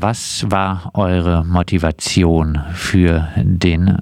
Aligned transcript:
was 0.00 0.44
war 0.48 0.90
eure 0.94 1.44
Motivation 1.44 2.58
für 2.74 3.28
den 3.36 3.98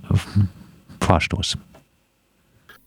Vorstoß? 1.01 1.59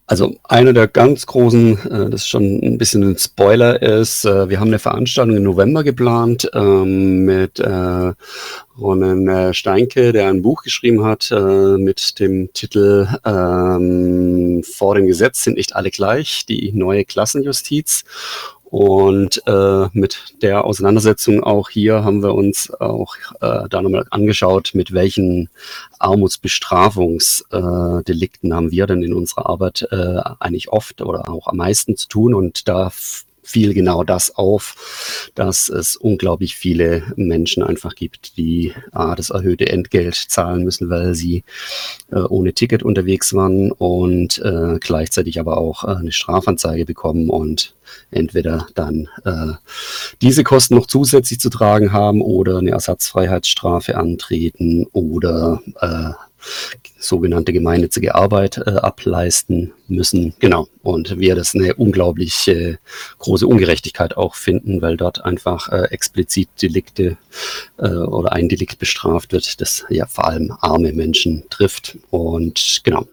Also 0.07 0.35
einer 0.43 0.73
der 0.73 0.87
ganz 0.87 1.25
großen, 1.25 1.77
äh, 1.89 2.09
das 2.09 2.23
ist 2.23 2.27
schon 2.27 2.59
ein 2.61 2.77
bisschen 2.77 3.01
ein 3.01 3.17
Spoiler, 3.17 3.81
ist, 3.81 4.25
äh, 4.25 4.49
wir 4.49 4.59
haben 4.59 4.67
eine 4.67 4.79
Veranstaltung 4.79 5.37
im 5.37 5.43
November 5.43 5.85
geplant 5.85 6.49
ähm, 6.53 7.23
mit 7.23 7.59
äh, 7.59 8.11
Ronen 8.77 9.53
Steinke, 9.53 10.11
der 10.11 10.27
ein 10.27 10.41
Buch 10.41 10.63
geschrieben 10.63 11.05
hat 11.05 11.31
mit 11.77 12.19
dem 12.19 12.51
Titel 12.51 13.07
ähm, 13.23 14.63
Vor 14.63 14.95
dem 14.95 15.07
Gesetz 15.07 15.43
sind 15.43 15.57
nicht 15.57 15.75
alle 15.75 15.91
gleich, 15.91 16.45
die 16.47 16.71
neue 16.73 17.05
Klassenjustiz. 17.05 18.03
Und 18.71 19.45
äh, 19.47 19.87
mit 19.91 20.35
der 20.41 20.63
Auseinandersetzung 20.63 21.43
auch 21.43 21.69
hier 21.69 22.05
haben 22.05 22.23
wir 22.23 22.33
uns 22.33 22.71
auch 22.71 23.17
äh, 23.41 23.67
da 23.69 23.81
nochmal 23.81 24.05
angeschaut, 24.09 24.71
mit 24.73 24.93
welchen 24.93 25.49
Armutsbestrafungsdelikten 25.99 28.51
äh, 28.51 28.53
haben 28.53 28.71
wir 28.71 28.87
denn 28.87 29.03
in 29.03 29.13
unserer 29.13 29.47
Arbeit 29.47 29.85
äh, 29.91 30.21
eigentlich 30.39 30.69
oft 30.69 31.01
oder 31.01 31.29
auch 31.29 31.47
am 31.47 31.57
meisten 31.57 31.97
zu 31.97 32.07
tun. 32.07 32.33
Und 32.33 32.69
da 32.69 32.93
fiel 33.43 33.73
genau 33.73 34.03
das 34.03 34.35
auf, 34.35 35.31
dass 35.35 35.69
es 35.69 35.95
unglaublich 35.95 36.55
viele 36.55 37.03
Menschen 37.15 37.63
einfach 37.63 37.95
gibt, 37.95 38.37
die 38.37 38.73
ah, 38.91 39.15
das 39.15 39.29
erhöhte 39.29 39.69
Entgelt 39.69 40.15
zahlen 40.15 40.63
müssen, 40.63 40.89
weil 40.89 41.15
sie 41.15 41.43
äh, 42.11 42.19
ohne 42.19 42.53
Ticket 42.53 42.83
unterwegs 42.83 43.33
waren 43.33 43.71
und 43.71 44.39
äh, 44.39 44.77
gleichzeitig 44.79 45.39
aber 45.39 45.57
auch 45.57 45.83
äh, 45.83 45.95
eine 45.95 46.11
Strafanzeige 46.11 46.85
bekommen 46.85 47.29
und 47.29 47.73
entweder 48.11 48.67
dann 48.75 49.09
äh, 49.25 49.53
diese 50.21 50.43
Kosten 50.43 50.75
noch 50.75 50.87
zusätzlich 50.87 51.39
zu 51.39 51.49
tragen 51.49 51.91
haben 51.91 52.21
oder 52.21 52.57
eine 52.57 52.71
Ersatzfreiheitsstrafe 52.71 53.97
antreten 53.97 54.87
oder 54.93 55.61
äh, 55.81 56.11
sogenannte 56.99 57.53
gemeinnützige 57.53 58.15
Arbeit 58.15 58.57
äh, 58.57 58.71
ableisten 58.71 59.73
müssen. 59.87 60.33
Genau. 60.39 60.67
Und 60.83 61.19
wir 61.19 61.35
das 61.35 61.55
eine 61.55 61.75
unglaublich 61.75 62.47
äh, 62.47 62.77
große 63.19 63.47
Ungerechtigkeit 63.47 64.17
auch 64.17 64.35
finden, 64.35 64.81
weil 64.81 64.97
dort 64.97 65.23
einfach 65.25 65.69
äh, 65.69 65.83
explizit 65.91 66.49
Delikte 66.61 67.17
äh, 67.77 67.87
oder 67.87 68.33
ein 68.33 68.49
Delikt 68.49 68.79
bestraft 68.79 69.33
wird, 69.33 69.61
das 69.61 69.85
ja 69.89 70.05
vor 70.07 70.27
allem 70.27 70.53
arme 70.61 70.93
Menschen 70.93 71.43
trifft. 71.49 71.97
Und 72.09 72.81
genau, 72.83 73.05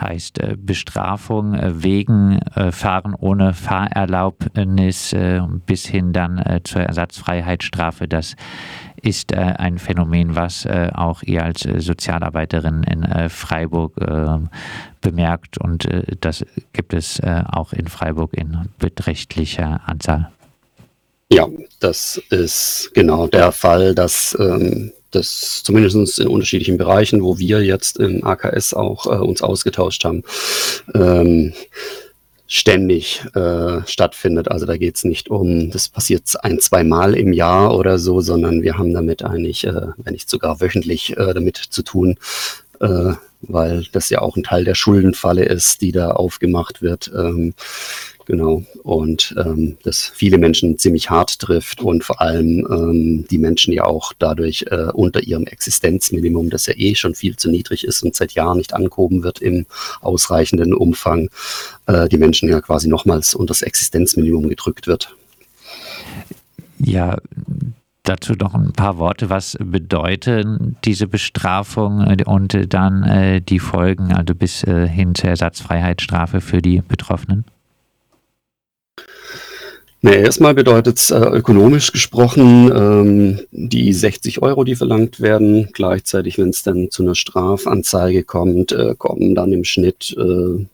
heißt 0.00 0.38
äh, 0.40 0.56
Bestrafung 0.58 1.54
äh, 1.54 1.82
wegen 1.82 2.40
Fahren 2.70 3.14
ohne 3.14 3.52
Fahrerlaubnis 3.54 5.14
bis 5.66 5.86
hin 5.86 6.12
dann 6.12 6.60
zur 6.64 6.82
Ersatzfreiheitsstrafe. 6.82 8.06
Das 8.06 8.36
ist 9.04 9.34
ein 9.34 9.78
Phänomen, 9.78 10.34
was 10.36 10.66
auch 10.66 11.22
ihr 11.22 11.44
als 11.44 11.60
Sozialarbeiterin 11.60 12.82
in 12.84 13.28
Freiburg 13.28 13.94
bemerkt 15.00 15.58
und 15.58 15.88
das 16.20 16.44
gibt 16.72 16.94
es 16.94 17.20
auch 17.22 17.72
in 17.72 17.88
Freiburg 17.88 18.34
in 18.34 18.68
beträchtlicher 18.78 19.80
Anzahl. 19.86 20.30
Ja, 21.30 21.48
das 21.80 22.20
ist 22.30 22.90
genau 22.94 23.26
der 23.26 23.50
Fall, 23.50 23.94
dass 23.94 24.36
ähm, 24.38 24.92
das 25.10 25.62
zumindest 25.64 26.18
in 26.18 26.28
unterschiedlichen 26.28 26.76
Bereichen, 26.76 27.22
wo 27.22 27.38
wir 27.38 27.64
jetzt 27.64 27.98
im 27.98 28.24
AKS 28.24 28.74
auch 28.74 29.06
äh, 29.06 29.16
uns 29.16 29.42
ausgetauscht 29.42 30.04
haben, 30.04 30.22
ähm, 30.94 31.52
ständig 32.46 33.24
äh, 33.34 33.80
stattfindet. 33.86 34.50
Also 34.50 34.66
da 34.66 34.76
geht 34.76 34.96
es 34.96 35.04
nicht 35.04 35.30
um, 35.30 35.70
das 35.70 35.88
passiert 35.88 36.22
ein, 36.42 36.60
zwei 36.60 36.84
Mal 36.84 37.14
im 37.14 37.32
Jahr 37.32 37.76
oder 37.76 37.98
so, 37.98 38.20
sondern 38.20 38.62
wir 38.62 38.76
haben 38.76 38.92
damit 38.92 39.24
eigentlich, 39.24 39.66
äh, 39.66 39.88
wenn 39.96 40.12
nicht 40.12 40.28
sogar 40.28 40.60
wöchentlich 40.60 41.16
äh, 41.16 41.32
damit 41.32 41.56
zu 41.56 41.82
tun, 41.82 42.16
äh, 42.80 43.14
weil 43.40 43.84
das 43.92 44.10
ja 44.10 44.20
auch 44.20 44.36
ein 44.36 44.42
Teil 44.42 44.64
der 44.64 44.74
Schuldenfalle 44.74 45.44
ist, 45.44 45.80
die 45.80 45.92
da 45.92 46.10
aufgemacht 46.10 46.82
wird. 46.82 47.10
Ähm, 47.14 47.54
Genau. 48.26 48.64
Und 48.82 49.34
ähm, 49.38 49.76
das 49.82 50.10
viele 50.14 50.38
Menschen 50.38 50.78
ziemlich 50.78 51.10
hart 51.10 51.38
trifft 51.38 51.82
und 51.82 52.04
vor 52.04 52.22
allem 52.22 52.66
ähm, 52.70 53.26
die 53.30 53.38
Menschen 53.38 53.74
ja 53.74 53.84
auch 53.84 54.12
dadurch 54.18 54.64
äh, 54.70 54.90
unter 54.92 55.22
ihrem 55.22 55.46
Existenzminimum, 55.46 56.48
das 56.48 56.66
ja 56.66 56.74
eh 56.76 56.94
schon 56.94 57.14
viel 57.14 57.36
zu 57.36 57.50
niedrig 57.50 57.84
ist 57.84 58.02
und 58.02 58.14
seit 58.14 58.32
Jahren 58.32 58.58
nicht 58.58 58.72
angehoben 58.72 59.22
wird 59.22 59.42
im 59.42 59.66
ausreichenden 60.00 60.72
Umfang, 60.72 61.28
äh, 61.86 62.08
die 62.08 62.16
Menschen 62.16 62.48
ja 62.48 62.60
quasi 62.62 62.88
nochmals 62.88 63.34
unter 63.34 63.50
das 63.50 63.62
Existenzminimum 63.62 64.48
gedrückt 64.48 64.86
wird. 64.86 65.14
Ja, 66.78 67.18
dazu 68.04 68.34
noch 68.34 68.54
ein 68.54 68.72
paar 68.72 68.98
Worte. 68.98 69.28
Was 69.28 69.56
bedeuten 69.60 70.76
diese 70.84 71.08
Bestrafung 71.08 72.06
und 72.24 72.72
dann 72.72 73.02
äh, 73.02 73.40
die 73.42 73.58
Folgen, 73.58 74.12
also 74.12 74.34
bis 74.34 74.62
äh, 74.64 74.88
hin 74.88 75.14
zur 75.14 75.30
Ersatzfreiheitsstrafe 75.30 76.40
für 76.40 76.62
die 76.62 76.80
Betroffenen? 76.80 77.44
Nee, 80.06 80.20
erstmal 80.20 80.52
bedeutet 80.52 80.98
es 80.98 81.10
äh, 81.10 81.16
ökonomisch 81.16 81.90
gesprochen 81.90 82.70
ähm, 82.70 83.40
die 83.52 83.90
60 83.90 84.42
Euro, 84.42 84.62
die 84.62 84.76
verlangt 84.76 85.18
werden. 85.18 85.70
Gleichzeitig, 85.72 86.36
wenn 86.36 86.50
es 86.50 86.62
dann 86.62 86.90
zu 86.90 87.02
einer 87.02 87.14
Strafanzeige 87.14 88.22
kommt, 88.22 88.72
äh, 88.72 88.94
kommen 88.98 89.34
dann 89.34 89.50
im 89.54 89.64
Schnitt 89.64 90.14
äh, 90.18 90.66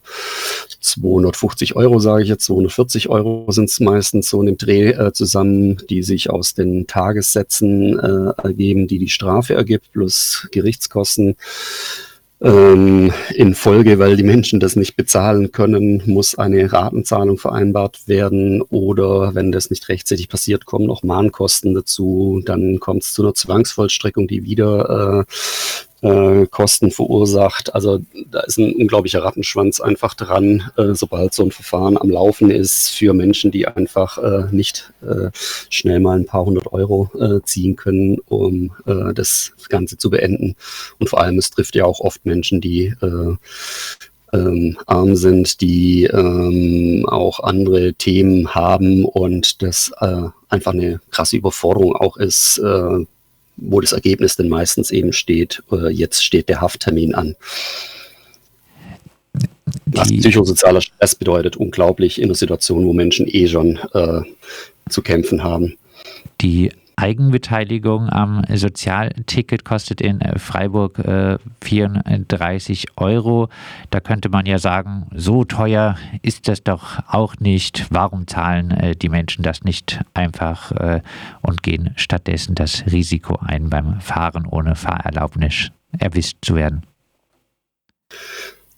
250 0.80 1.76
Euro, 1.76 2.00
sage 2.00 2.24
ich 2.24 2.28
jetzt, 2.28 2.44
240 2.46 3.08
Euro 3.08 3.46
sind 3.52 3.70
es 3.70 3.78
meistens 3.78 4.30
so 4.30 4.40
in 4.40 4.46
dem 4.46 4.58
Dreh 4.58 4.88
äh, 4.90 5.12
zusammen, 5.12 5.80
die 5.88 6.02
sich 6.02 6.28
aus 6.28 6.54
den 6.54 6.88
Tagessätzen 6.88 8.00
äh, 8.00 8.32
ergeben, 8.42 8.88
die 8.88 8.98
die 8.98 9.10
Strafe 9.10 9.54
ergibt, 9.54 9.92
plus 9.92 10.48
Gerichtskosten. 10.50 11.36
Ähm, 12.42 13.12
in 13.34 13.54
Folge, 13.54 13.98
weil 13.98 14.16
die 14.16 14.22
Menschen 14.22 14.60
das 14.60 14.74
nicht 14.74 14.96
bezahlen 14.96 15.52
können, 15.52 16.02
muss 16.06 16.36
eine 16.36 16.72
Ratenzahlung 16.72 17.36
vereinbart 17.36 18.08
werden 18.08 18.62
oder 18.62 19.34
wenn 19.34 19.52
das 19.52 19.68
nicht 19.68 19.90
rechtzeitig 19.90 20.30
passiert, 20.30 20.64
kommen 20.64 20.86
noch 20.86 21.02
Mahnkosten 21.02 21.74
dazu. 21.74 22.40
Dann 22.46 22.80
kommt 22.80 23.02
es 23.02 23.12
zu 23.12 23.22
einer 23.22 23.34
Zwangsvollstreckung, 23.34 24.26
die 24.26 24.44
wieder 24.44 25.26
äh, 25.28 25.32
äh, 26.03 26.47
Kosten 26.47 26.91
verursacht. 26.91 27.75
Also 27.75 28.00
da 28.31 28.41
ist 28.41 28.59
ein 28.59 28.75
unglaublicher 28.75 29.22
Rattenschwanz 29.22 29.81
einfach 29.81 30.15
dran, 30.15 30.71
äh, 30.77 30.94
sobald 30.94 31.34
so 31.34 31.44
ein 31.44 31.50
Verfahren 31.50 31.99
am 31.99 32.11
Laufen 32.11 32.50
ist 32.50 32.88
für 32.88 33.12
Menschen, 33.12 33.50
die 33.50 33.66
einfach 33.66 34.19
äh, 34.19 34.44
nicht 34.50 34.93
äh, 35.03 35.31
schnell 35.69 36.00
mal 36.00 36.19
ein 36.19 36.27
paar 36.27 36.44
hundert 36.44 36.72
Euro 36.72 37.11
äh, 37.19 37.43
ziehen 37.44 37.77
können, 37.77 38.19
um 38.28 38.72
äh, 38.87 39.12
das 39.15 39.53
Ganze 39.69 39.97
zu 39.99 40.11
beenden. 40.11 40.56
Und 40.99 41.09
vor 41.09 41.21
allem, 41.21 41.38
es 41.38 41.50
trifft 41.50 41.75
ja 41.75 41.84
auch 41.84 42.00
oft 42.00 42.25
Menschen, 42.25 42.61
die 42.61 42.94
äh, 43.00 43.37
ähm, 44.32 44.78
arm 44.87 45.17
sind, 45.17 45.61
die 45.61 46.05
ähm, 46.05 47.05
auch 47.09 47.41
andere 47.41 47.94
Themen 47.94 48.55
haben 48.55 49.05
und 49.05 49.62
das 49.62 49.93
äh, 50.00 50.28
einfach 50.49 50.72
eine 50.72 51.00
krasse 51.11 51.37
Überforderung 51.37 51.97
auch 51.97 52.17
ist, 52.17 52.59
äh, 52.59 53.05
wo 53.60 53.81
das 53.81 53.93
Ergebnis 53.93 54.37
dann 54.37 54.48
meistens 54.48 54.91
eben 54.91 55.12
steht, 55.12 55.62
äh, 55.71 55.91
jetzt 55.91 56.25
steht 56.25 56.48
der 56.48 56.60
Hafttermin 56.60 57.15
an. 57.15 57.37
Was 59.87 60.09
psychosozialer 60.09 60.81
Stress 60.81 61.15
bedeutet, 61.15 61.56
unglaublich 61.56 62.19
in 62.19 62.25
einer 62.25 62.34
Situation, 62.34 62.87
wo 62.87 62.93
Menschen 62.93 63.26
eh 63.28 63.47
schon 63.47 63.78
äh, 63.93 64.22
zu 64.88 65.03
kämpfen 65.03 65.43
haben. 65.44 65.76
Die 66.41 66.72
Eigenbeteiligung 67.00 68.11
am 68.11 68.44
Sozialticket 68.53 69.65
kostet 69.65 70.03
in 70.03 70.21
äh, 70.21 70.38
Freiburg 70.38 70.99
äh, 70.99 71.38
34 71.62 72.99
Euro. 72.99 73.49
Da 73.88 74.00
könnte 74.00 74.28
man 74.28 74.44
ja 74.44 74.59
sagen, 74.59 75.06
so 75.15 75.44
teuer 75.44 75.97
ist 76.21 76.47
das 76.47 76.62
doch 76.62 76.99
auch 77.09 77.37
nicht. 77.38 77.87
Warum 77.88 78.27
zahlen 78.27 78.71
äh, 78.71 78.94
die 78.94 79.09
Menschen 79.09 79.43
das 79.43 79.65
nicht 79.65 80.00
einfach 80.12 80.72
äh, 80.72 81.00
und 81.41 81.62
gehen 81.62 81.94
stattdessen 81.97 82.55
das 82.55 82.84
Risiko 82.87 83.38
ein, 83.41 83.70
beim 83.70 84.00
Fahren 84.00 84.44
ohne 84.44 84.75
Fahrerlaubnis 84.75 85.70
erwischt 85.99 86.37
zu 86.43 86.55
werden? 86.55 86.82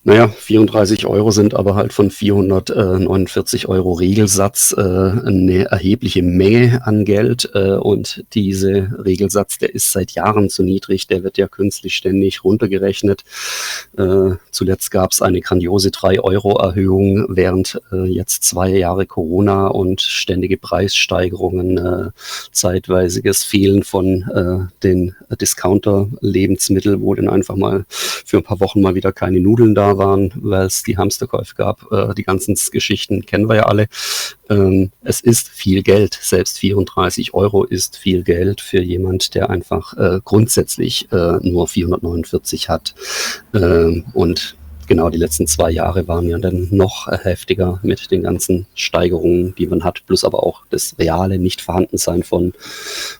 Naja, 0.04 0.26
34 0.26 1.06
Euro 1.06 1.30
sind 1.30 1.54
aber 1.54 1.76
halt 1.76 1.92
von 1.92 2.10
449 2.10 3.68
Euro 3.68 3.92
Regelsatz 3.92 4.74
äh, 4.76 4.80
eine 4.80 5.66
erhebliche 5.66 6.24
Menge 6.24 6.84
an 6.84 7.04
Geld. 7.04 7.48
Äh, 7.54 7.74
und 7.74 8.24
diese 8.34 8.98
Regelsatz, 9.04 9.58
der 9.58 9.72
ist 9.72 9.92
seit 9.92 10.10
Jahren 10.10 10.50
zu 10.50 10.64
niedrig. 10.64 11.06
Der 11.06 11.22
wird 11.22 11.38
ja 11.38 11.46
künstlich 11.46 11.94
ständig 11.94 12.42
runtergerechnet. 12.42 13.22
Äh, 13.96 14.30
zuletzt 14.50 14.90
gab 14.90 15.12
es 15.12 15.22
eine 15.22 15.40
grandiose 15.40 15.90
3-Euro-Erhöhung 15.90 17.26
während 17.28 17.80
äh, 17.92 18.06
jetzt 18.06 18.42
zwei 18.42 18.70
Jahre 18.70 19.06
Corona 19.06 19.68
und 19.68 20.00
ständige 20.00 20.56
Preissteigerungen, 20.56 21.78
äh, 21.78 22.10
zeitweisiges 22.50 23.44
Fehlen 23.44 23.84
von 23.84 24.22
äh, 24.22 24.82
den 24.82 25.14
Discounter-Lebensmitteln, 25.40 27.00
wo 27.02 27.14
dann 27.14 27.28
einfach 27.28 27.54
mal 27.54 27.84
für 27.88 28.38
ein 28.38 28.42
paar 28.42 28.58
Wochen 28.58 28.80
mal 28.80 28.96
wieder 28.96 29.12
keine 29.12 29.38
Nudeln 29.38 29.76
da 29.76 29.91
waren, 29.98 30.32
weil 30.34 30.66
es 30.66 30.82
die 30.82 30.96
Hamsterkäufe 30.96 31.54
gab. 31.54 31.90
Äh, 31.92 32.14
die 32.14 32.22
ganzen 32.22 32.56
Geschichten 32.70 33.24
kennen 33.26 33.48
wir 33.48 33.56
ja 33.56 33.62
alle. 33.64 33.86
Ähm, 34.48 34.90
es 35.02 35.20
ist 35.20 35.48
viel 35.48 35.82
Geld. 35.82 36.18
Selbst 36.20 36.58
34 36.58 37.34
Euro 37.34 37.64
ist 37.64 37.96
viel 37.96 38.22
Geld 38.22 38.60
für 38.60 38.80
jemand, 38.80 39.34
der 39.34 39.50
einfach 39.50 39.96
äh, 39.96 40.20
grundsätzlich 40.24 41.10
äh, 41.12 41.38
nur 41.42 41.68
449 41.68 42.68
hat. 42.68 42.94
Ähm, 43.54 44.04
und 44.12 44.56
genau 44.86 45.10
die 45.10 45.18
letzten 45.18 45.46
zwei 45.46 45.70
Jahre 45.70 46.06
waren 46.08 46.28
ja 46.28 46.38
dann 46.38 46.68
noch 46.70 47.08
heftiger 47.08 47.80
mit 47.82 48.10
den 48.10 48.22
ganzen 48.22 48.66
Steigerungen, 48.74 49.54
die 49.54 49.66
man 49.66 49.84
hat, 49.84 50.04
plus 50.06 50.24
aber 50.24 50.42
auch 50.44 50.64
das 50.70 50.96
reale 50.98 51.38
Nicht-Vorhandensein 51.38 52.22
von 52.22 52.52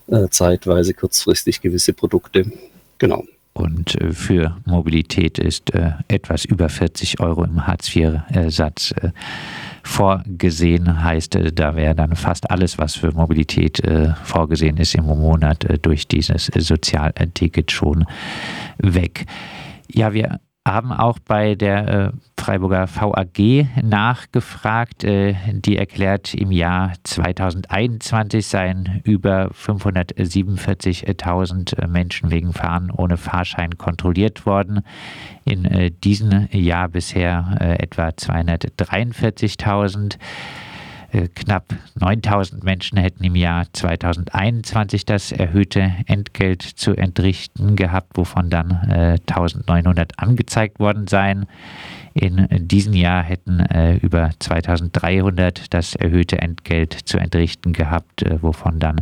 äh, 0.07 0.27
zeitweise 0.29 0.93
kurzfristig 0.93 1.61
gewisse 1.61 1.93
Produkte. 1.93 2.51
Genau. 2.99 3.23
Und 3.53 3.99
äh, 4.01 4.11
für 4.11 4.57
Mobilität 4.65 5.37
ist 5.37 5.73
äh, 5.73 5.91
etwas 6.07 6.43
über 6.45 6.69
40 6.69 7.19
Euro 7.19 7.43
im 7.43 7.67
Hartz-IV-Satz 7.67 8.93
äh, 8.93 9.11
vorgesehen. 9.83 11.03
Heißt, 11.03 11.37
da 11.53 11.75
wäre 11.75 11.93
dann 11.93 12.15
fast 12.15 12.49
alles, 12.49 12.77
was 12.79 12.95
für 12.95 13.11
Mobilität 13.11 13.81
vorgesehen 14.23 14.77
ist 14.77 14.95
im 14.95 15.05
Monat 15.05 15.67
durch 15.81 16.07
dieses 16.07 16.45
Sozialticket 16.45 17.69
schon 17.69 18.05
weg. 18.77 19.25
Ja, 19.91 20.13
wir 20.13 20.39
haben 20.65 20.93
auch 20.93 21.19
bei 21.19 21.55
der 21.55 21.87
äh, 21.87 22.11
Freiburger 22.39 22.87
VAG 22.87 23.67
nachgefragt. 23.81 25.03
Äh, 25.03 25.35
die 25.51 25.75
erklärt, 25.77 26.33
im 26.33 26.51
Jahr 26.51 26.93
2021 27.03 28.45
seien 28.45 29.01
über 29.03 29.51
547.000 29.51 31.85
Menschen 31.87 32.31
wegen 32.31 32.53
Fahren 32.53 32.91
ohne 32.91 33.17
Fahrschein 33.17 33.77
kontrolliert 33.77 34.45
worden. 34.45 34.83
In 35.43 35.65
äh, 35.65 35.91
diesem 35.91 36.47
Jahr 36.51 36.87
bisher 36.87 37.57
äh, 37.59 37.83
etwa 37.83 38.07
243.000. 38.09 40.17
Äh, 41.13 41.27
knapp 41.35 41.75
9000 41.99 42.63
Menschen 42.63 42.97
hätten 42.97 43.23
im 43.23 43.35
Jahr 43.35 43.67
2021 43.71 45.05
das 45.05 45.31
erhöhte 45.31 45.93
Entgelt 46.07 46.63
zu 46.63 46.95
entrichten 46.95 47.75
gehabt, 47.75 48.17
wovon 48.17 48.49
dann 48.49 48.71
äh, 48.89 49.19
1900 49.27 50.17
angezeigt 50.17 50.79
worden 50.79 51.05
seien. 51.07 51.45
In 52.15 52.47
diesem 52.67 52.93
Jahr 52.93 53.23
hätten 53.23 53.59
äh, 53.59 53.95
über 53.97 54.29
2300 54.37 55.73
das 55.73 55.95
erhöhte 55.95 56.37
Entgelt 56.39 56.93
zu 56.93 57.17
entrichten 57.17 57.73
gehabt, 57.73 58.21
äh, 58.23 58.39
wovon 58.41 58.79
dann 58.79 59.01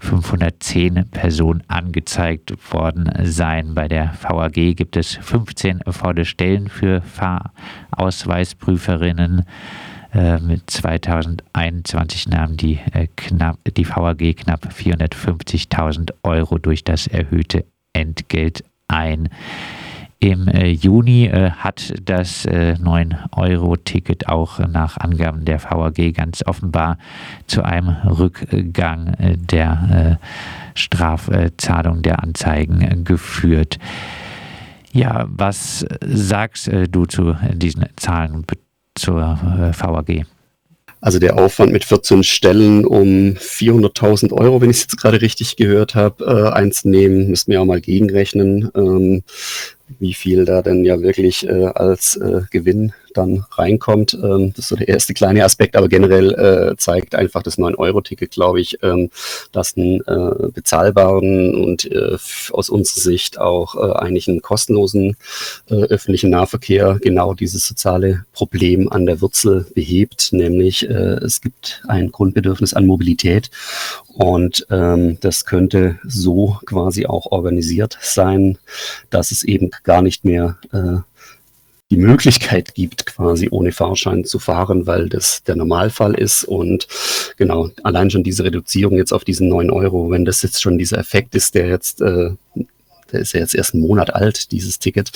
510 0.00 1.08
Personen 1.10 1.62
angezeigt 1.68 2.52
worden 2.72 3.10
seien. 3.22 3.74
Bei 3.74 3.88
der 3.88 4.14
VAG 4.20 4.74
gibt 4.76 4.96
es 4.96 5.14
15 5.14 5.82
volle 5.88 6.24
Stellen 6.24 6.68
für 6.68 7.00
Fahrausweisprüferinnen. 7.00 9.44
Äh, 10.14 10.38
mit 10.38 10.70
2021 10.70 12.28
nahm 12.28 12.56
die, 12.56 12.78
äh, 12.92 13.08
knapp, 13.16 13.58
die 13.76 13.88
VAG 13.88 14.36
knapp 14.36 14.66
450.000 14.66 16.12
Euro 16.22 16.58
durch 16.58 16.84
das 16.84 17.08
erhöhte 17.08 17.64
Entgelt 17.92 18.64
ein. 18.86 19.28
Im 20.20 20.46
äh, 20.46 20.68
Juni 20.68 21.26
äh, 21.26 21.50
hat 21.50 21.92
das 22.04 22.46
äh, 22.46 22.76
9-Euro-Ticket 22.80 24.28
auch 24.28 24.60
nach 24.60 24.96
Angaben 24.98 25.44
der 25.44 25.62
VAG 25.62 26.14
ganz 26.14 26.46
offenbar 26.46 26.96
zu 27.48 27.64
einem 27.64 27.88
Rückgang 27.88 29.14
äh, 29.14 29.36
der 29.36 30.18
Strafzahlung 30.74 32.02
der 32.02 32.22
Anzeigen 32.22 33.04
geführt. 33.04 33.78
Ja, 34.92 35.26
was 35.28 35.84
sagst 36.04 36.70
du 36.90 37.04
zu 37.06 37.36
diesen 37.52 37.86
Zahlen? 37.96 38.44
Zur 38.94 39.20
äh, 39.20 39.72
VAG? 39.78 40.26
Also 41.04 41.18
der 41.18 41.36
Aufwand 41.38 41.70
mit 41.70 41.84
14 41.84 42.22
Stellen 42.22 42.86
um 42.86 43.34
400.000 43.34 44.32
Euro, 44.32 44.62
wenn 44.62 44.70
ich 44.70 44.78
es 44.78 44.82
jetzt 44.84 44.96
gerade 44.96 45.20
richtig 45.20 45.56
gehört 45.56 45.94
habe, 45.94 46.24
äh, 46.24 46.50
einzunehmen, 46.50 47.28
müssen 47.28 47.52
wir 47.52 47.60
auch 47.60 47.66
mal 47.66 47.82
gegenrechnen, 47.82 48.70
ähm, 48.74 49.22
wie 49.98 50.14
viel 50.14 50.46
da 50.46 50.62
denn 50.62 50.82
ja 50.84 51.02
wirklich 51.02 51.46
äh, 51.46 51.66
als 51.66 52.16
äh, 52.16 52.40
Gewinn 52.50 52.94
dann 53.16 53.44
reinkommt. 53.52 54.14
Ähm, 54.14 54.52
das 54.54 54.64
ist 54.64 54.68
so 54.68 54.76
der 54.76 54.88
erste 54.88 55.14
kleine 55.14 55.44
Aspekt, 55.44 55.76
aber 55.76 55.88
generell 55.88 56.32
äh, 56.34 56.76
zeigt 56.76 57.14
einfach 57.14 57.42
das 57.42 57.58
9-Euro-Ticket, 57.58 58.32
glaube 58.32 58.60
ich, 58.60 58.78
ähm, 58.82 59.10
dass 59.52 59.76
einen 59.76 60.00
äh, 60.02 60.48
bezahlbaren 60.52 61.54
und 61.54 61.90
äh, 61.90 62.16
aus 62.52 62.70
unserer 62.70 63.00
Sicht 63.00 63.38
auch 63.38 63.74
äh, 63.76 63.92
eigentlich 63.98 64.28
einen 64.28 64.42
kostenlosen 64.42 65.16
äh, 65.70 65.74
öffentlichen 65.74 66.30
Nahverkehr 66.30 66.98
genau 67.00 67.34
dieses 67.34 67.66
soziale 67.66 68.24
Problem 68.32 68.90
an 68.90 69.06
der 69.06 69.20
Wurzel 69.20 69.66
behebt, 69.74 70.32
nämlich 70.32 70.88
äh, 70.88 70.92
es 71.24 71.40
gibt 71.40 71.82
ein 71.88 72.12
Grundbedürfnis 72.12 72.74
an 72.74 72.86
Mobilität 72.86 73.50
und 74.14 74.66
ähm, 74.70 75.18
das 75.20 75.44
könnte 75.44 75.98
so 76.04 76.58
quasi 76.66 77.06
auch 77.06 77.26
organisiert 77.26 77.98
sein, 78.00 78.58
dass 79.10 79.30
es 79.30 79.42
eben 79.42 79.70
gar 79.82 80.02
nicht 80.02 80.24
mehr 80.24 80.58
äh, 80.72 80.98
die 81.90 81.96
Möglichkeit 81.98 82.74
gibt, 82.74 83.06
quasi 83.06 83.48
ohne 83.50 83.72
Fahrschein 83.72 84.24
zu 84.24 84.38
fahren, 84.38 84.86
weil 84.86 85.08
das 85.08 85.42
der 85.42 85.54
Normalfall 85.54 86.14
ist. 86.14 86.44
Und 86.44 86.88
genau, 87.36 87.70
allein 87.82 88.10
schon 88.10 88.24
diese 88.24 88.44
Reduzierung 88.44 88.96
jetzt 88.96 89.12
auf 89.12 89.24
diesen 89.24 89.48
neun 89.48 89.70
Euro, 89.70 90.10
wenn 90.10 90.24
das 90.24 90.42
jetzt 90.42 90.62
schon 90.62 90.78
dieser 90.78 90.98
Effekt 90.98 91.34
ist, 91.34 91.54
der 91.54 91.68
jetzt 91.68 92.00
äh, 92.00 92.30
der 93.12 93.20
ist 93.20 93.32
ja 93.32 93.40
jetzt 93.40 93.54
erst 93.54 93.74
einen 93.74 93.82
Monat 93.82 94.14
alt, 94.14 94.52
dieses 94.52 94.78
Ticket, 94.78 95.12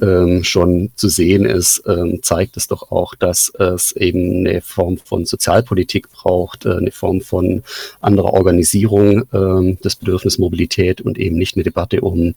ähm, 0.00 0.44
schon 0.44 0.90
zu 0.96 1.08
sehen 1.08 1.44
ist, 1.44 1.82
ähm, 1.86 2.20
zeigt 2.22 2.56
es 2.56 2.68
doch 2.68 2.90
auch, 2.90 3.14
dass 3.14 3.52
es 3.58 3.92
eben 3.92 4.46
eine 4.46 4.60
Form 4.60 4.98
von 4.98 5.24
Sozialpolitik 5.26 6.10
braucht, 6.10 6.66
äh, 6.66 6.76
eine 6.76 6.90
Form 6.90 7.20
von 7.20 7.62
anderer 8.00 8.32
Organisierung 8.32 9.24
ähm, 9.32 9.78
des 9.80 9.96
Bedürfnis 9.96 10.38
Mobilität 10.38 11.00
und 11.00 11.18
eben 11.18 11.36
nicht 11.36 11.56
eine 11.56 11.64
Debatte 11.64 12.00
um 12.00 12.34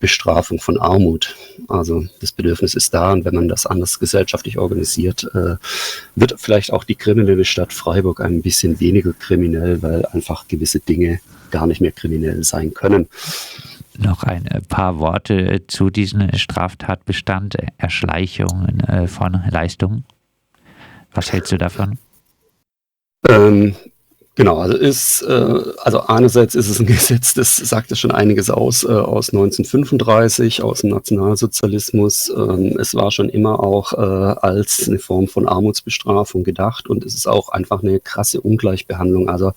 Bestrafung 0.00 0.60
von 0.60 0.78
Armut. 0.78 1.36
Also 1.68 2.06
das 2.20 2.32
Bedürfnis 2.32 2.74
ist 2.74 2.94
da 2.94 3.12
und 3.12 3.24
wenn 3.24 3.34
man 3.34 3.48
das 3.48 3.66
anders 3.66 3.98
gesellschaftlich 3.98 4.58
organisiert, 4.58 5.28
äh, 5.34 5.56
wird 6.14 6.34
vielleicht 6.38 6.72
auch 6.72 6.84
die 6.84 6.94
kriminelle 6.94 7.44
Stadt 7.44 7.72
Freiburg 7.72 8.20
ein 8.20 8.42
bisschen 8.42 8.80
weniger 8.80 9.12
kriminell, 9.12 9.82
weil 9.82 10.04
einfach 10.06 10.48
gewisse 10.48 10.80
Dinge 10.80 11.20
gar 11.50 11.66
nicht 11.66 11.80
mehr 11.80 11.92
kriminell 11.92 12.44
sein 12.44 12.74
können 12.74 13.08
noch 13.98 14.22
ein 14.22 14.46
äh, 14.46 14.60
paar 14.60 14.98
Worte 14.98 15.34
äh, 15.34 15.66
zu 15.66 15.90
diesem 15.90 16.32
Straftatbestand, 16.34 17.56
Erschleichungen 17.76 18.80
äh, 18.80 19.06
von 19.06 19.42
Leistungen. 19.50 20.04
Was 21.12 21.32
hältst 21.32 21.52
du 21.52 21.58
davon? 21.58 21.98
Ähm, 23.28 23.74
Genau, 24.38 24.58
also 24.58 24.76
ist, 24.76 25.22
äh, 25.22 25.62
also 25.78 26.02
einerseits 26.02 26.54
ist 26.54 26.68
es 26.68 26.78
ein 26.78 26.86
Gesetz, 26.86 27.34
das 27.34 27.56
sagt 27.56 27.90
ja 27.90 27.96
schon 27.96 28.12
einiges 28.12 28.50
aus, 28.50 28.84
äh, 28.84 28.86
aus 28.86 29.30
1935, 29.30 30.62
aus 30.62 30.82
dem 30.82 30.90
Nationalsozialismus. 30.90 32.32
Ähm, 32.36 32.78
es 32.78 32.94
war 32.94 33.10
schon 33.10 33.30
immer 33.30 33.58
auch 33.58 33.94
äh, 33.94 33.96
als 33.96 34.86
eine 34.86 35.00
Form 35.00 35.26
von 35.26 35.48
Armutsbestrafung 35.48 36.44
gedacht 36.44 36.88
und 36.88 37.04
es 37.04 37.16
ist 37.16 37.26
auch 37.26 37.48
einfach 37.48 37.82
eine 37.82 37.98
krasse 37.98 38.40
Ungleichbehandlung. 38.40 39.28
Also 39.28 39.54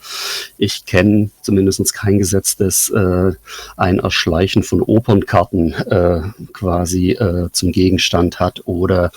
ich 0.58 0.84
kenne 0.88 1.30
zumindest 1.44 1.94
kein 1.94 2.18
Gesetz, 2.18 2.58
das 2.58 2.90
äh, 2.90 3.34
ein 3.78 4.00
Erschleichen 4.00 4.64
von 4.64 4.82
Opernkarten 4.82 5.74
äh, 5.74 6.22
quasi 6.54 7.12
äh, 7.12 7.50
zum 7.52 7.72
Gegenstand 7.72 8.40
hat 8.40 8.64
oder 8.66 9.12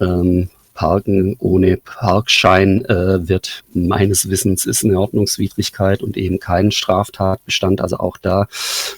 ähm, 0.00 0.50
Parken 0.80 1.36
ohne 1.40 1.76
Parkschein 1.76 2.86
äh, 2.86 3.28
wird 3.28 3.64
meines 3.74 4.30
Wissens 4.30 4.64
ist 4.64 4.82
eine 4.82 4.98
Ordnungswidrigkeit 4.98 6.02
und 6.02 6.16
eben 6.16 6.38
kein 6.38 6.70
Straftatbestand. 6.70 7.82
Also 7.82 7.98
auch 7.98 8.16
da 8.16 8.48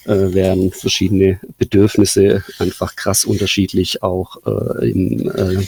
äh, 0.04 0.32
werden 0.32 0.70
verschiedene 0.70 1.40
Bedürfnisse 1.58 2.44
einfach 2.60 2.94
krass 2.94 3.24
unterschiedlich 3.24 4.00
auch 4.00 4.36
äh, 4.46 4.92
im 4.92 5.28
äh, 5.28 5.66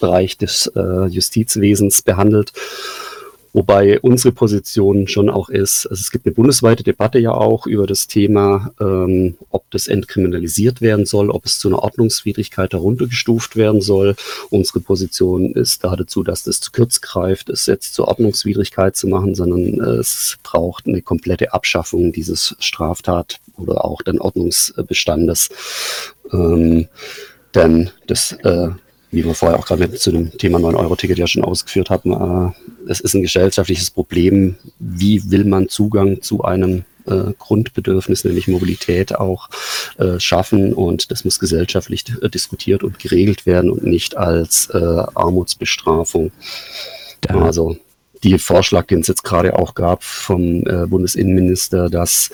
Bereich 0.00 0.38
des 0.38 0.72
äh, 0.74 1.04
Justizwesens 1.08 2.00
behandelt. 2.00 2.54
Wobei 3.56 3.98
unsere 4.00 4.32
Position 4.32 5.08
schon 5.08 5.30
auch 5.30 5.48
ist, 5.48 5.86
also 5.86 5.98
es 5.98 6.10
gibt 6.10 6.26
eine 6.26 6.34
bundesweite 6.34 6.82
Debatte 6.82 7.18
ja 7.18 7.30
auch 7.30 7.66
über 7.66 7.86
das 7.86 8.06
Thema, 8.06 8.70
ähm, 8.78 9.38
ob 9.48 9.70
das 9.70 9.88
entkriminalisiert 9.88 10.82
werden 10.82 11.06
soll, 11.06 11.30
ob 11.30 11.46
es 11.46 11.58
zu 11.58 11.68
einer 11.68 11.78
Ordnungswidrigkeit 11.78 12.74
heruntergestuft 12.74 13.56
werden 13.56 13.80
soll. 13.80 14.14
Unsere 14.50 14.80
Position 14.80 15.52
ist 15.54 15.84
da 15.84 15.96
dazu, 15.96 16.22
dass 16.22 16.42
das 16.42 16.60
zu 16.60 16.70
kurz 16.70 17.00
greift, 17.00 17.48
es 17.48 17.64
jetzt 17.64 17.94
zur 17.94 18.08
Ordnungswidrigkeit 18.08 18.94
zu 18.94 19.08
machen, 19.08 19.34
sondern 19.34 19.80
äh, 19.80 20.00
es 20.00 20.36
braucht 20.42 20.86
eine 20.86 21.00
komplette 21.00 21.54
Abschaffung 21.54 22.12
dieses 22.12 22.56
Straftat 22.58 23.40
oder 23.56 23.86
auch 23.86 24.02
den 24.02 24.20
Ordnungsbestandes. 24.20 25.48
Ähm, 26.30 26.88
denn 27.54 27.88
das 28.06 28.32
äh, 28.32 28.68
wie 29.16 29.24
wir 29.24 29.34
vorher 29.34 29.58
auch 29.58 29.66
gerade 29.66 29.90
zu 29.92 30.12
dem 30.12 30.36
Thema 30.36 30.58
9-Euro-Ticket 30.58 31.18
ja 31.18 31.26
schon 31.26 31.44
ausgeführt 31.44 31.90
hatten, 31.90 32.12
äh, 32.12 32.90
es 32.90 33.00
ist 33.00 33.14
ein 33.14 33.22
gesellschaftliches 33.22 33.90
Problem. 33.90 34.56
Wie 34.78 35.30
will 35.30 35.44
man 35.44 35.68
Zugang 35.68 36.22
zu 36.22 36.44
einem 36.44 36.84
äh, 37.06 37.32
Grundbedürfnis, 37.38 38.24
nämlich 38.24 38.48
Mobilität 38.48 39.14
auch 39.14 39.48
äh, 39.98 40.18
schaffen 40.20 40.72
und 40.72 41.10
das 41.10 41.24
muss 41.24 41.38
gesellschaftlich 41.38 42.04
äh, 42.20 42.28
diskutiert 42.28 42.82
und 42.82 42.98
geregelt 42.98 43.46
werden 43.46 43.70
und 43.70 43.84
nicht 43.84 44.16
als 44.16 44.68
äh, 44.70 44.76
Armutsbestrafung. 45.14 46.32
Da. 47.20 47.42
Also 47.42 47.76
die 48.22 48.38
Vorschlag, 48.38 48.86
den 48.86 49.00
es 49.00 49.08
jetzt 49.08 49.24
gerade 49.24 49.58
auch 49.58 49.74
gab 49.74 50.02
vom 50.02 50.66
äh, 50.66 50.86
Bundesinnenminister, 50.86 51.90
dass 51.90 52.30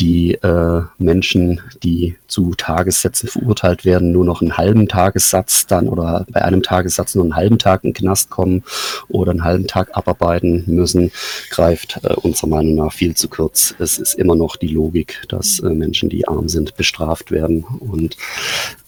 die 0.00 0.34
äh, 0.34 0.82
Menschen, 0.98 1.60
die 1.82 2.16
zu 2.28 2.54
Tagessätzen 2.54 3.28
verurteilt 3.28 3.84
werden, 3.84 4.12
nur 4.12 4.24
noch 4.24 4.42
einen 4.42 4.56
halben 4.56 4.86
Tagessatz 4.86 5.66
dann 5.66 5.88
oder 5.88 6.24
bei 6.30 6.42
einem 6.42 6.62
Tagessatz 6.62 7.14
nur 7.14 7.24
einen 7.24 7.36
halben 7.36 7.58
Tag 7.58 7.84
in 7.84 7.90
den 7.92 7.94
Knast 7.94 8.30
kommen 8.30 8.62
oder 9.08 9.32
einen 9.32 9.44
halben 9.44 9.66
Tag 9.66 9.96
abarbeiten 9.96 10.64
müssen, 10.66 11.10
greift 11.50 12.00
äh, 12.04 12.14
unserer 12.14 12.48
Meinung 12.48 12.76
nach 12.76 12.92
viel 12.92 13.16
zu 13.16 13.28
kurz. 13.28 13.74
Es 13.78 13.98
ist 13.98 14.14
immer 14.14 14.36
noch 14.36 14.56
die 14.56 14.68
Logik, 14.68 15.24
dass 15.28 15.58
äh, 15.60 15.70
Menschen, 15.70 16.08
die 16.08 16.28
arm 16.28 16.48
sind, 16.48 16.76
bestraft 16.76 17.30
werden 17.30 17.64
und 17.64 18.16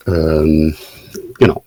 ähm, 0.07 0.77
genau. 1.39 1.65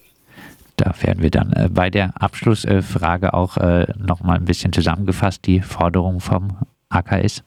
Da 0.76 0.94
werden 1.02 1.22
wir 1.22 1.32
dann 1.32 1.54
äh, 1.54 1.70
bei 1.70 1.90
der 1.90 2.14
Abschlussfrage 2.22 3.34
auch 3.34 3.58
äh, 3.58 3.88
nochmal 3.98 4.38
ein 4.38 4.46
bisschen 4.46 4.74
zusammengefasst, 4.74 5.46
die 5.46 5.62
Forderung 5.62 6.20
vom 6.20 6.58
AKS. 6.90 7.44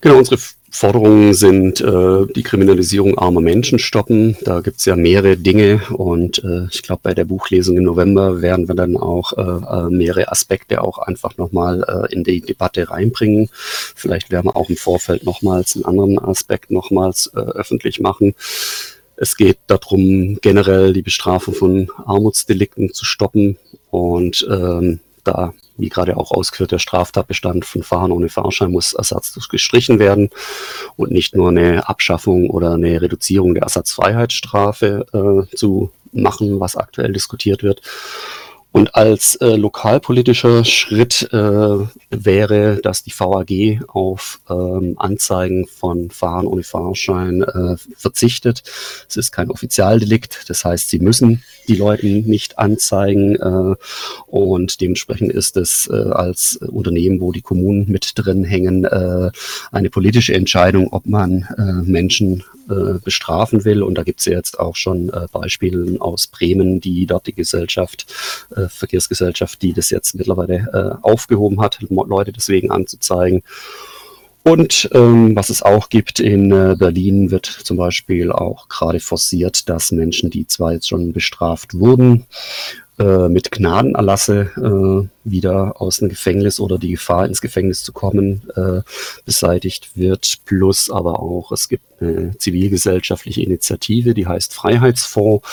Genau, 0.00 0.18
unsere 0.18 0.38
Forderungen 0.70 1.32
sind 1.32 1.80
äh, 1.80 2.26
die 2.34 2.42
Kriminalisierung 2.42 3.16
armer 3.16 3.40
Menschen 3.40 3.78
stoppen. 3.78 4.36
Da 4.42 4.60
gibt 4.60 4.78
es 4.78 4.84
ja 4.84 4.94
mehrere 4.94 5.38
Dinge 5.38 5.80
und 5.90 6.44
äh, 6.44 6.66
ich 6.70 6.82
glaube, 6.82 7.00
bei 7.02 7.14
der 7.14 7.24
Buchlesung 7.24 7.78
im 7.78 7.84
November 7.84 8.42
werden 8.42 8.68
wir 8.68 8.74
dann 8.74 8.96
auch 8.96 9.32
äh, 9.32 9.40
äh 9.40 9.90
mehrere 9.90 10.30
Aspekte 10.30 10.82
auch 10.82 10.98
einfach 10.98 11.38
nochmal 11.38 11.82
äh, 11.82 12.12
in 12.12 12.24
die 12.24 12.42
Debatte 12.42 12.90
reinbringen. 12.90 13.48
Vielleicht 13.52 14.30
werden 14.30 14.48
wir 14.48 14.56
auch 14.56 14.68
im 14.68 14.76
Vorfeld 14.76 15.24
nochmals 15.24 15.76
einen 15.76 15.86
anderen 15.86 16.18
Aspekt 16.18 16.70
nochmals 16.70 17.30
äh, 17.34 17.38
öffentlich 17.38 18.00
machen. 18.00 18.34
Es 19.16 19.36
geht 19.36 19.58
darum, 19.66 20.38
generell 20.40 20.92
die 20.92 21.02
Bestrafung 21.02 21.54
von 21.54 21.90
Armutsdelikten 22.04 22.92
zu 22.92 23.04
stoppen 23.04 23.58
und 23.90 24.46
ähm, 24.50 25.00
da, 25.24 25.54
wie 25.76 25.88
gerade 25.88 26.16
auch 26.16 26.30
ausgeführt, 26.30 26.72
der 26.72 26.78
Straftatbestand 26.78 27.64
von 27.64 27.82
Fahren 27.82 28.12
ohne 28.12 28.28
Fahrschein 28.28 28.70
muss 28.70 28.92
ersatzlos 28.92 29.48
gestrichen 29.48 29.98
werden 29.98 30.30
und 30.96 31.10
nicht 31.10 31.34
nur 31.34 31.48
eine 31.48 31.88
Abschaffung 31.88 32.50
oder 32.50 32.74
eine 32.74 33.00
Reduzierung 33.00 33.54
der 33.54 33.64
Ersatzfreiheitsstrafe 33.64 35.06
äh, 35.12 35.56
zu 35.56 35.90
machen, 36.12 36.60
was 36.60 36.76
aktuell 36.76 37.12
diskutiert 37.12 37.62
wird. 37.62 37.82
Und 38.76 38.94
als 38.94 39.36
äh, 39.36 39.56
lokalpolitischer 39.56 40.62
Schritt 40.66 41.32
äh, 41.32 41.78
wäre, 42.10 42.78
dass 42.82 43.02
die 43.02 43.10
VAG 43.10 43.80
auf 43.88 44.38
ähm, 44.50 44.96
Anzeigen 44.98 45.66
von 45.66 46.10
Fahren 46.10 46.46
ohne 46.46 46.62
Fahrschein 46.62 47.42
äh, 47.42 47.76
verzichtet. 47.96 48.64
Es 49.08 49.16
ist 49.16 49.32
kein 49.32 49.50
Offizialdelikt, 49.50 50.50
das 50.50 50.66
heißt, 50.66 50.90
sie 50.90 50.98
müssen 50.98 51.42
die 51.68 51.76
Leute 51.76 52.06
nicht 52.06 52.58
anzeigen 52.58 53.36
äh, 53.36 53.76
und 54.26 54.78
dementsprechend 54.82 55.32
ist 55.32 55.56
es 55.56 55.88
äh, 55.90 56.10
als 56.10 56.56
Unternehmen, 56.56 57.22
wo 57.22 57.32
die 57.32 57.40
Kommunen 57.40 57.90
mit 57.90 58.12
drin 58.14 58.44
hängen, 58.44 58.84
äh, 58.84 59.30
eine 59.72 59.88
politische 59.88 60.34
Entscheidung, 60.34 60.92
ob 60.92 61.06
man 61.06 61.48
Menschen 61.86 62.44
äh, 62.68 62.98
bestrafen 63.02 63.64
will. 63.64 63.82
Und 63.82 63.96
da 63.96 64.02
gibt 64.02 64.20
es 64.20 64.26
ja 64.26 64.32
jetzt 64.32 64.58
auch 64.58 64.76
schon 64.76 65.08
äh, 65.10 65.26
Beispiele 65.32 66.00
aus 66.00 66.26
Bremen, 66.26 66.80
die 66.80 67.06
dort 67.06 67.26
die 67.26 67.34
Gesellschaft, 67.34 68.06
äh, 68.54 68.68
Verkehrsgesellschaft, 68.68 69.62
die 69.62 69.72
das 69.72 69.90
jetzt 69.90 70.14
mittlerweile 70.14 71.00
äh, 71.02 71.06
aufgehoben 71.06 71.60
hat, 71.60 71.78
Leute 71.88 72.32
deswegen 72.32 72.70
anzuzeigen. 72.70 73.42
Und 74.46 74.88
ähm, 74.94 75.34
was 75.34 75.50
es 75.50 75.62
auch 75.62 75.88
gibt 75.88 76.20
in 76.20 76.52
äh, 76.52 76.76
Berlin, 76.78 77.32
wird 77.32 77.46
zum 77.46 77.78
Beispiel 77.78 78.30
auch 78.30 78.68
gerade 78.68 79.00
forciert, 79.00 79.68
dass 79.68 79.90
Menschen, 79.90 80.30
die 80.30 80.46
zwar 80.46 80.72
jetzt 80.72 80.88
schon 80.88 81.12
bestraft 81.12 81.74
wurden, 81.74 82.26
äh, 82.98 83.28
mit 83.28 83.50
Gnadenerlasse 83.50 84.50
äh, 84.56 85.08
wieder 85.30 85.80
aus 85.80 85.98
dem 85.98 86.08
Gefängnis 86.08 86.60
oder 86.60 86.78
die 86.78 86.92
Gefahr 86.92 87.26
ins 87.26 87.40
Gefängnis 87.40 87.82
zu 87.82 87.92
kommen 87.92 88.42
äh, 88.54 88.80
beseitigt 89.24 89.90
wird. 89.96 90.38
Plus 90.44 90.90
aber 90.90 91.20
auch, 91.20 91.52
es 91.52 91.68
gibt 91.68 91.84
eine 92.00 92.36
zivilgesellschaftliche 92.38 93.42
Initiative, 93.42 94.14
die 94.14 94.26
heißt 94.26 94.54
Freiheitsfonds. 94.54 95.46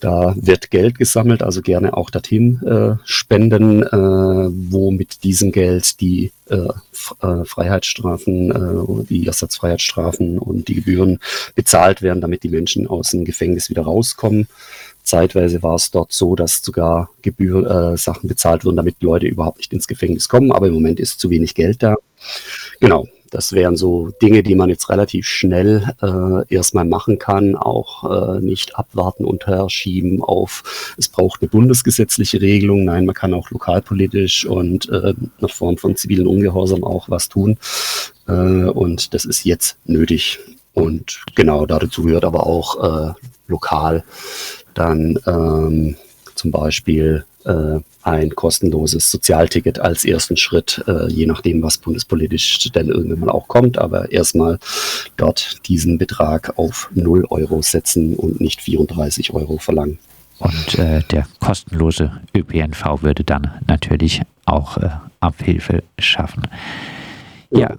Da 0.00 0.34
wird 0.36 0.70
Geld 0.70 0.98
gesammelt, 0.98 1.42
also 1.42 1.62
gerne 1.62 1.96
auch 1.96 2.10
dorthin 2.10 2.62
äh, 2.66 2.96
spenden, 3.04 3.82
äh, 3.82 3.90
wo 3.90 4.90
mit 4.90 5.24
diesem 5.24 5.52
Geld 5.52 6.00
die 6.00 6.32
äh, 6.50 6.68
äh 7.22 7.44
Freiheitsstrafen, 7.44 8.50
äh, 8.50 9.04
die 9.08 9.26
Ersatzfreiheitsstrafen 9.26 10.38
und 10.38 10.68
die 10.68 10.74
Gebühren 10.74 11.18
bezahlt 11.54 12.02
werden, 12.02 12.20
damit 12.20 12.42
die 12.42 12.50
Menschen 12.50 12.86
aus 12.86 13.12
dem 13.12 13.24
Gefängnis 13.24 13.70
wieder 13.70 13.82
rauskommen. 13.82 14.48
Zeitweise 15.06 15.62
war 15.62 15.76
es 15.76 15.90
dort 15.90 16.12
so, 16.12 16.34
dass 16.34 16.60
sogar 16.62 17.10
Gebühr, 17.22 17.92
äh, 17.92 17.96
Sachen 17.96 18.28
bezahlt 18.28 18.64
wurden, 18.64 18.76
damit 18.76 19.02
Leute 19.02 19.26
überhaupt 19.26 19.58
nicht 19.58 19.72
ins 19.72 19.86
Gefängnis 19.86 20.28
kommen. 20.28 20.52
Aber 20.52 20.66
im 20.66 20.74
Moment 20.74 21.00
ist 21.00 21.20
zu 21.20 21.30
wenig 21.30 21.54
Geld 21.54 21.82
da. 21.82 21.96
Genau, 22.80 23.06
das 23.30 23.52
wären 23.52 23.76
so 23.76 24.10
Dinge, 24.22 24.42
die 24.42 24.54
man 24.54 24.68
jetzt 24.68 24.88
relativ 24.88 25.26
schnell 25.26 25.92
äh, 26.02 26.54
erstmal 26.54 26.84
machen 26.84 27.18
kann, 27.18 27.54
auch 27.54 28.36
äh, 28.36 28.40
nicht 28.40 28.76
abwarten 28.76 29.24
und 29.24 29.44
verschieben 29.44 30.22
auf, 30.22 30.94
es 30.96 31.08
braucht 31.08 31.40
eine 31.40 31.50
bundesgesetzliche 31.50 32.40
Regelung. 32.40 32.84
Nein, 32.84 33.06
man 33.06 33.14
kann 33.14 33.34
auch 33.34 33.50
lokalpolitisch 33.50 34.46
und 34.46 34.88
äh, 34.88 35.14
eine 35.38 35.48
Form 35.48 35.76
von 35.78 35.96
zivilen 35.96 36.26
Ungehorsam 36.26 36.84
auch 36.84 37.08
was 37.10 37.28
tun. 37.28 37.58
Äh, 38.26 38.32
und 38.32 39.14
das 39.14 39.24
ist 39.24 39.44
jetzt 39.44 39.76
nötig. 39.84 40.38
Und 40.74 41.22
genau 41.34 41.64
dazu 41.66 42.02
gehört 42.02 42.24
aber 42.24 42.46
auch 42.46 43.10
äh, 43.10 43.12
lokal 43.48 44.04
dann 44.78 45.18
ähm, 45.26 45.96
zum 46.34 46.50
Beispiel 46.50 47.24
äh, 47.44 47.80
ein 48.02 48.30
kostenloses 48.30 49.10
Sozialticket 49.10 49.80
als 49.80 50.04
ersten 50.04 50.36
Schritt, 50.36 50.84
äh, 50.86 51.08
je 51.08 51.26
nachdem, 51.26 51.62
was 51.62 51.78
bundespolitisch 51.78 52.70
denn 52.72 52.88
irgendwann 52.88 53.20
mal 53.20 53.30
auch 53.30 53.48
kommt, 53.48 53.78
aber 53.78 54.12
erstmal 54.12 54.58
dort 55.16 55.66
diesen 55.66 55.98
Betrag 55.98 56.58
auf 56.58 56.90
0 56.94 57.26
Euro 57.30 57.62
setzen 57.62 58.14
und 58.14 58.40
nicht 58.40 58.60
34 58.60 59.32
Euro 59.32 59.58
verlangen. 59.58 59.98
Und 60.38 60.78
äh, 60.78 61.02
der 61.10 61.26
kostenlose 61.40 62.20
ÖPNV 62.36 63.02
würde 63.02 63.24
dann 63.24 63.50
natürlich 63.66 64.20
auch 64.44 64.76
äh, 64.76 64.90
Abhilfe 65.20 65.82
schaffen. 65.98 66.42
Ja, 67.50 67.76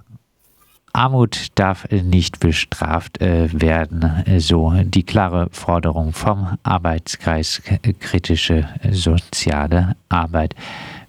Armut 0.92 1.48
darf 1.54 1.86
nicht 1.90 2.40
bestraft 2.40 3.20
äh, 3.20 3.48
werden, 3.52 4.24
so 4.38 4.72
die 4.84 5.02
klare 5.02 5.48
Forderung 5.52 6.12
vom 6.12 6.56
Arbeitskreis 6.62 7.60
kritische 8.00 8.68
soziale 8.90 9.96
Arbeit. 10.08 10.54